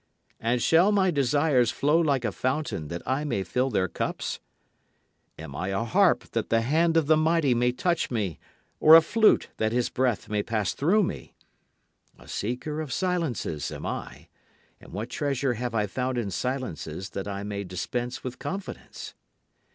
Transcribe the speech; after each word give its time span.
And 0.39 0.63
shall 0.63 0.91
my 0.91 1.11
desires 1.11 1.69
flow 1.69 1.99
like 2.01 2.25
a 2.25 2.31
fountain 2.31 2.87
that 2.87 3.03
I 3.07 3.23
may 3.23 3.43
fill 3.43 3.69
their 3.69 3.87
cups? 3.87 4.39
Am 5.37 5.55
I 5.55 5.67
a 5.67 5.83
harp 5.83 6.23
that 6.31 6.49
the 6.49 6.61
hand 6.61 6.97
of 6.97 7.05
the 7.05 7.15
mighty 7.15 7.53
may 7.53 7.71
touch 7.71 8.09
me, 8.09 8.39
or 8.79 8.95
a 8.95 9.01
flute 9.01 9.49
that 9.57 9.71
his 9.71 9.91
breath 9.91 10.27
may 10.27 10.41
pass 10.41 10.73
through 10.73 11.03
me? 11.03 11.35
A 12.17 12.27
seeker 12.27 12.81
of 12.81 12.91
silences 12.91 13.71
am 13.71 13.85
I, 13.85 14.27
and 14.79 14.91
what 14.91 15.11
treasure 15.11 15.53
have 15.53 15.75
I 15.75 15.85
found 15.85 16.17
in 16.17 16.31
silences 16.31 17.11
that 17.11 17.27
I 17.27 17.43
may 17.43 17.63
dispense 17.63 18.23
with 18.23 18.39
confidence? 18.39 19.13